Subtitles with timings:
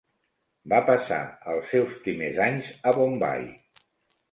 [0.71, 1.19] Va passar
[1.53, 3.49] els seus primers anys a Bombai.